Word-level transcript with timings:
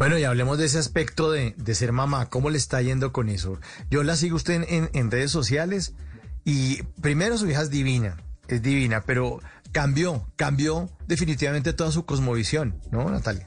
Bueno, 0.00 0.16
y 0.16 0.24
hablemos 0.24 0.56
de 0.56 0.64
ese 0.64 0.78
aspecto 0.78 1.30
de, 1.30 1.52
de 1.58 1.74
ser 1.74 1.92
mamá. 1.92 2.30
¿Cómo 2.30 2.48
le 2.48 2.56
está 2.56 2.80
yendo 2.80 3.12
con 3.12 3.28
eso? 3.28 3.60
Yo 3.90 4.02
la 4.02 4.16
sigo 4.16 4.36
usted 4.36 4.64
en, 4.66 4.88
en 4.94 5.10
redes 5.10 5.30
sociales 5.30 5.92
y 6.42 6.82
primero 7.02 7.36
su 7.36 7.46
hija 7.50 7.60
es 7.60 7.68
divina, 7.68 8.16
es 8.48 8.62
divina, 8.62 9.02
pero 9.04 9.42
cambió, 9.72 10.26
cambió 10.36 10.88
definitivamente 11.06 11.74
toda 11.74 11.92
su 11.92 12.06
cosmovisión, 12.06 12.80
¿no, 12.90 13.10
Natalia? 13.10 13.46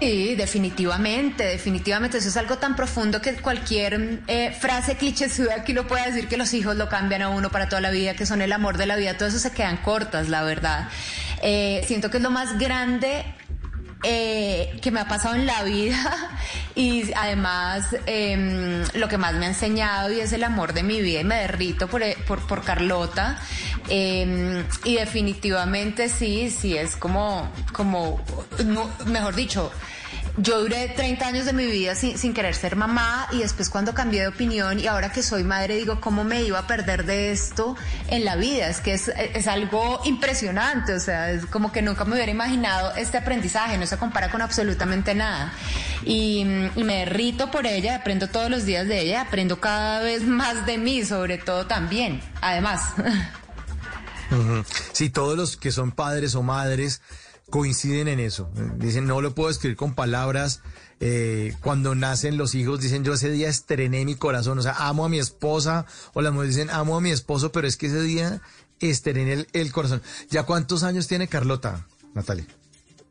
Sí, 0.00 0.34
definitivamente, 0.34 1.44
definitivamente. 1.44 2.18
Eso 2.18 2.28
es 2.28 2.36
algo 2.36 2.58
tan 2.58 2.74
profundo 2.74 3.22
que 3.22 3.34
cualquier 3.36 4.24
eh, 4.26 4.50
frase 4.50 4.96
clichésuda 4.96 5.54
aquí 5.54 5.74
lo 5.74 5.86
puede 5.86 6.06
decir 6.06 6.26
que 6.26 6.36
los 6.36 6.52
hijos 6.54 6.74
lo 6.74 6.88
cambian 6.88 7.22
a 7.22 7.28
uno 7.28 7.50
para 7.50 7.68
toda 7.68 7.80
la 7.80 7.92
vida, 7.92 8.14
que 8.14 8.26
son 8.26 8.42
el 8.42 8.50
amor 8.52 8.78
de 8.78 8.86
la 8.86 8.96
vida. 8.96 9.16
Todo 9.16 9.28
eso 9.28 9.38
se 9.38 9.52
quedan 9.52 9.76
cortas, 9.76 10.28
la 10.28 10.42
verdad. 10.42 10.88
Eh, 11.40 11.84
siento 11.86 12.10
que 12.10 12.16
es 12.16 12.22
lo 12.22 12.30
más 12.30 12.58
grande 12.58 13.24
eh, 14.06 14.78
que 14.82 14.90
me 14.90 15.00
ha 15.00 15.08
pasado 15.08 15.34
en 15.34 15.46
la 15.46 15.62
vida 15.62 16.14
y 16.74 17.10
además 17.14 17.96
em, 18.04 18.84
lo 18.94 19.08
que 19.08 19.16
más 19.16 19.32
me 19.34 19.46
ha 19.46 19.48
enseñado 19.48 20.12
y 20.12 20.20
es 20.20 20.32
el 20.34 20.44
amor 20.44 20.74
de 20.74 20.82
mi 20.82 21.00
vida 21.00 21.20
y 21.20 21.24
me 21.24 21.36
derrito 21.36 21.88
por, 21.88 22.02
por, 22.26 22.46
por 22.46 22.62
Carlota 22.62 23.38
em, 23.88 24.62
y 24.84 24.96
definitivamente 24.96 26.10
sí, 26.10 26.50
sí 26.50 26.76
es 26.76 26.96
como, 26.96 27.50
como, 27.72 28.20
mejor 29.06 29.34
dicho, 29.34 29.72
yo 30.36 30.60
duré 30.60 30.88
30 30.88 31.26
años 31.26 31.46
de 31.46 31.52
mi 31.52 31.64
vida 31.66 31.94
sin, 31.94 32.34
querer 32.34 32.54
ser 32.54 32.74
mamá 32.74 33.28
y 33.30 33.38
después 33.38 33.70
cuando 33.70 33.94
cambié 33.94 34.22
de 34.22 34.28
opinión 34.28 34.80
y 34.80 34.86
ahora 34.86 35.12
que 35.12 35.22
soy 35.22 35.44
madre 35.44 35.76
digo, 35.76 36.00
¿cómo 36.00 36.24
me 36.24 36.42
iba 36.42 36.58
a 36.58 36.66
perder 36.66 37.04
de 37.04 37.30
esto 37.30 37.76
en 38.08 38.24
la 38.24 38.34
vida? 38.34 38.68
Es 38.68 38.80
que 38.80 38.94
es, 38.94 39.08
es 39.08 39.46
algo 39.46 40.00
impresionante, 40.04 40.94
o 40.94 41.00
sea, 41.00 41.30
es 41.30 41.46
como 41.46 41.70
que 41.70 41.82
nunca 41.82 42.04
me 42.04 42.14
hubiera 42.14 42.32
imaginado 42.32 42.94
este 42.96 43.18
aprendizaje, 43.18 43.78
no 43.78 43.86
se 43.86 43.96
compara 43.96 44.30
con 44.30 44.42
absolutamente 44.42 45.14
nada. 45.14 45.52
Y 46.04 46.44
me 46.44 46.98
derrito 46.98 47.50
por 47.50 47.66
ella, 47.66 47.96
aprendo 47.96 48.28
todos 48.28 48.50
los 48.50 48.64
días 48.64 48.88
de 48.88 49.00
ella, 49.00 49.22
aprendo 49.22 49.60
cada 49.60 50.00
vez 50.00 50.24
más 50.24 50.66
de 50.66 50.78
mí, 50.78 51.04
sobre 51.04 51.38
todo 51.38 51.66
también, 51.66 52.20
además. 52.40 52.92
Sí, 54.92 55.10
todos 55.10 55.36
los 55.36 55.56
que 55.56 55.70
son 55.70 55.92
padres 55.92 56.34
o 56.34 56.42
madres 56.42 57.02
coinciden 57.50 58.08
en 58.08 58.20
eso. 58.20 58.50
Dicen, 58.76 59.06
no 59.06 59.20
lo 59.20 59.34
puedo 59.34 59.50
escribir 59.50 59.76
con 59.76 59.94
palabras. 59.94 60.62
Eh, 61.00 61.54
cuando 61.60 61.94
nacen 61.94 62.36
los 62.36 62.54
hijos, 62.54 62.80
dicen, 62.80 63.04
yo 63.04 63.14
ese 63.14 63.30
día 63.30 63.48
estrené 63.48 64.04
mi 64.04 64.14
corazón. 64.14 64.58
O 64.58 64.62
sea, 64.62 64.72
amo 64.88 65.04
a 65.04 65.08
mi 65.08 65.18
esposa. 65.18 65.86
O 66.12 66.22
las 66.22 66.32
mujeres 66.32 66.56
dicen, 66.56 66.70
amo 66.70 66.96
a 66.96 67.00
mi 67.00 67.10
esposo, 67.10 67.52
pero 67.52 67.66
es 67.66 67.76
que 67.76 67.86
ese 67.86 68.00
día 68.02 68.40
estrené 68.80 69.32
el, 69.32 69.48
el 69.52 69.72
corazón. 69.72 70.02
¿Ya 70.30 70.44
cuántos 70.44 70.82
años 70.82 71.06
tiene 71.06 71.28
Carlota, 71.28 71.86
Natalia? 72.14 72.46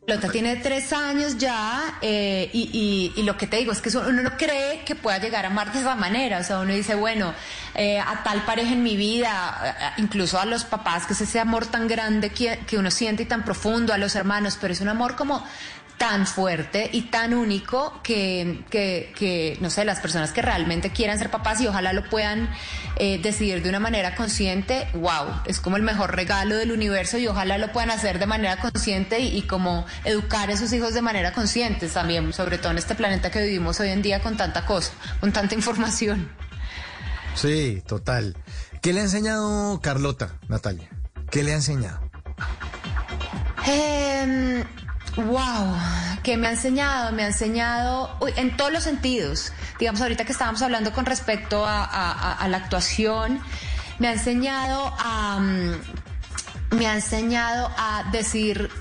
Lota 0.06 0.30
tiene 0.30 0.58
tres 0.58 0.92
años 0.92 1.38
ya 1.38 1.98
eh, 2.02 2.50
y, 2.52 3.14
y, 3.16 3.22
y, 3.22 3.24
lo 3.24 3.38
que 3.38 3.48
te 3.48 3.56
digo 3.56 3.72
es 3.72 3.80
que 3.80 3.90
uno 3.98 4.22
no 4.22 4.36
cree 4.36 4.84
que 4.84 4.96
pueda 4.96 5.18
llegar 5.18 5.46
a 5.46 5.48
amar 5.48 5.72
de 5.72 5.80
esa 5.80 5.96
manera. 5.96 6.40
O 6.40 6.44
sea, 6.44 6.60
uno 6.60 6.74
dice, 6.74 6.96
bueno, 6.96 7.34
eh, 7.74 8.00
a 8.00 8.22
tal 8.22 8.44
pareja 8.44 8.74
en 8.74 8.84
mi 8.84 8.98
vida, 8.98 9.96
incluso 9.98 10.38
a 10.38 10.46
los 10.46 10.66
papás, 10.66 11.06
que 11.06 11.14
es 11.14 11.22
ese 11.22 11.40
amor 11.40 11.68
tan 11.68 11.88
grande 11.88 12.32
que, 12.32 12.60
que 12.68 12.78
uno 12.78 12.92
siente 12.92 13.24
y 13.24 13.26
tan 13.28 13.46
profundo, 13.46 13.94
a 13.94 13.98
los 13.98 14.16
hermanos, 14.16 14.58
pero 14.60 14.74
es 14.74 14.82
un 14.82 14.90
amor 14.90 15.16
como 15.16 15.42
tan 15.98 16.28
fuerte 16.28 16.90
y 16.92 17.04
tan 17.04 17.34
único 17.34 18.02
que, 18.04 18.64
que, 18.70 19.14
que, 19.16 19.58
no 19.62 19.70
sé, 19.70 19.86
las 19.86 20.00
personas 20.00 20.32
que 20.32 20.42
realmente 20.42 20.92
quieran 20.92 21.18
ser 21.18 21.30
papás 21.30 21.62
y 21.62 21.68
ojalá 21.68 21.94
lo 21.94 22.10
puedan 22.10 22.50
eh, 22.98 23.20
decidir 23.22 23.64
de 23.64 23.70
una 23.70 23.80
manera 23.80 24.16
consciente, 24.16 24.88
wow, 24.94 25.42
es 25.46 25.60
como 25.60 25.78
el 25.78 25.84
mejor 25.84 26.16
regalo 26.16 26.56
del 26.56 26.72
universo 26.72 27.18
y 27.18 27.28
ojalá 27.28 27.58
lo 27.58 27.72
puedan 27.72 27.92
hacer 27.92 28.20
de 28.20 28.26
manera 28.26 28.58
consciente 28.58 29.20
y, 29.20 29.38
y 29.38 29.44
como 29.44 29.86
educar 30.04 30.52
a 30.52 30.58
sus 30.58 30.74
hijos 30.74 30.94
de 30.94 31.02
manera 31.02 31.32
consciente 31.32 31.88
también, 31.88 32.34
sobre 32.34 32.58
todo 32.58 32.72
en 32.72 32.78
este 32.78 32.96
planeta 32.96 33.32
que 33.32 33.42
vivimos 33.42 33.80
hoy 33.80 33.90
en 33.90 34.02
día 34.02 34.22
con 34.22 34.36
tanta 34.38 34.66
cosa, 34.66 34.92
con 35.20 35.32
tanta 35.32 35.56
información. 35.56 36.30
Sí, 37.36 37.82
total. 37.88 38.36
¿Qué 38.82 38.94
le 38.94 39.00
ha 39.00 39.04
enseñado 39.04 39.80
Carlota, 39.82 40.38
Natalia? 40.50 40.90
¿Qué 41.32 41.44
le 41.44 41.54
ha 41.54 41.56
enseñado? 41.56 42.00
Eh, 43.66 44.64
Wow, 45.16 45.78
que 46.24 46.38
me 46.38 46.48
ha 46.48 46.52
enseñado, 46.52 47.12
me 47.12 47.24
ha 47.24 47.28
enseñado 47.28 48.18
en 48.36 48.58
todos 48.58 48.72
los 48.72 48.84
sentidos. 48.84 49.54
Digamos, 49.78 50.02
ahorita 50.02 50.26
que 50.26 50.32
estábamos 50.32 50.62
hablando 50.64 50.92
con 50.92 51.06
respecto 51.06 51.64
a, 51.68 52.46
la 52.48 52.58
actuación, 52.58 53.40
me 54.00 54.08
ha 54.08 54.14
enseñado 54.14 54.92
a, 54.98 55.38
um, 55.38 55.76
me 56.76 56.88
ha 56.88 56.96
enseñado 56.96 57.70
a 57.78 58.10
decir 58.12 58.72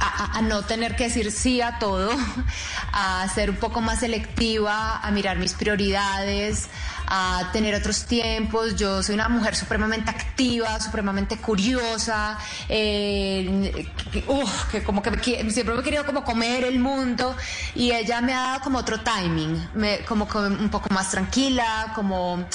a, 0.00 0.38
a, 0.38 0.42
no 0.42 0.62
tener 0.62 0.96
que 0.96 1.04
decir 1.04 1.30
sí 1.30 1.60
a 1.60 1.78
todo, 1.78 2.10
a 2.92 3.28
ser 3.32 3.50
un 3.50 3.56
poco 3.56 3.80
más 3.80 4.00
selectiva, 4.00 4.98
a 4.98 5.10
mirar 5.12 5.38
mis 5.38 5.52
prioridades, 5.52 6.68
a 7.06 7.50
tener 7.52 7.74
otros 7.74 8.04
tiempos. 8.04 8.76
Yo 8.76 9.02
soy 9.02 9.14
una 9.14 9.28
mujer 9.28 9.56
supremamente 9.56 10.10
activa, 10.10 10.78
supremamente 10.80 11.36
curiosa, 11.36 12.38
eh, 12.68 13.86
que, 14.12 14.24
uh, 14.26 14.48
que, 14.70 14.82
como 14.82 15.02
que 15.02 15.10
me, 15.10 15.22
siempre 15.22 15.74
me 15.74 15.80
he 15.80 15.84
querido 15.84 16.04
como 16.06 16.24
comer 16.24 16.64
el 16.64 16.78
mundo 16.78 17.36
y 17.74 17.92
ella 17.92 18.20
me 18.20 18.32
ha 18.32 18.40
dado 18.40 18.60
como 18.60 18.78
otro 18.78 19.00
timing, 19.00 19.68
me, 19.74 19.98
como, 20.00 20.26
como 20.28 20.46
un 20.46 20.68
poco 20.70 20.92
más 20.92 21.10
tranquila, 21.10 21.92
como 21.94 22.46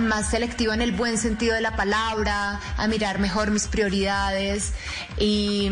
más 0.00 0.30
selectiva 0.30 0.74
en 0.74 0.82
el 0.82 0.92
buen 0.92 1.18
sentido 1.18 1.54
de 1.54 1.60
la 1.60 1.76
palabra, 1.76 2.60
a 2.76 2.86
mirar 2.86 3.18
mejor 3.18 3.50
mis 3.50 3.66
prioridades 3.66 4.72
y, 5.18 5.70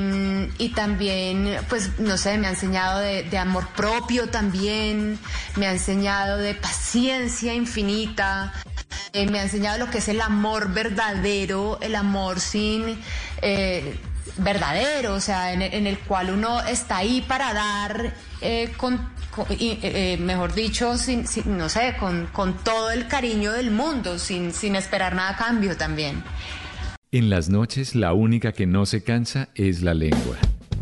y 0.58 0.68
también, 0.74 1.58
pues, 1.68 1.98
no 1.98 2.16
sé, 2.16 2.38
me 2.38 2.46
ha 2.46 2.50
enseñado 2.50 3.00
de, 3.00 3.22
de 3.24 3.38
amor 3.38 3.68
propio 3.68 4.28
también, 4.28 5.18
me 5.56 5.66
ha 5.66 5.72
enseñado 5.72 6.38
de 6.38 6.54
paciencia 6.54 7.54
infinita. 7.54 8.17
Eh, 9.12 9.26
me 9.26 9.38
ha 9.38 9.42
enseñado 9.42 9.78
lo 9.78 9.90
que 9.90 9.98
es 9.98 10.08
el 10.08 10.20
amor 10.20 10.72
verdadero, 10.72 11.78
el 11.80 11.94
amor 11.94 12.40
sin 12.40 12.98
eh, 13.40 13.98
verdadero, 14.38 15.14
o 15.14 15.20
sea, 15.20 15.52
en, 15.52 15.86
el 15.86 15.98
cual 15.98 16.30
uno 16.30 16.60
está 16.62 16.98
ahí 16.98 17.24
para 17.26 17.52
dar, 17.52 18.14
eh, 18.40 18.72
con 18.76 19.00
eh, 19.48 20.16
mejor 20.20 20.54
dicho, 20.54 20.96
sin, 20.98 21.26
sin, 21.26 21.56
no 21.56 21.68
sé, 21.68 21.96
con, 21.98 22.26
con 22.26 22.56
todo 22.58 22.90
el 22.90 23.06
cariño 23.06 23.52
del 23.52 23.70
mundo, 23.70 24.18
sin, 24.18 24.52
sin 24.52 24.76
esperar 24.76 25.14
nada 25.14 25.30
a 25.30 25.36
cambio 25.36 25.76
también. 25.76 26.22
En 27.10 27.30
las 27.30 27.48
noches 27.48 27.94
la 27.94 28.12
única 28.12 28.52
que 28.52 28.66
no 28.66 28.84
se 28.84 29.02
cansa 29.02 29.48
es 29.54 29.82
la 29.82 29.94
lengua. 29.94 30.36